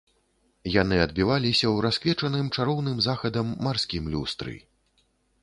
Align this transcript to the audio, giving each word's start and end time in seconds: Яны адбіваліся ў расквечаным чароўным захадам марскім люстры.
Яны 0.75 0.95
адбіваліся 1.01 1.65
ў 1.73 1.85
расквечаным 1.87 2.49
чароўным 2.57 2.97
захадам 3.09 3.53
марскім 3.69 4.03
люстры. 4.17 4.59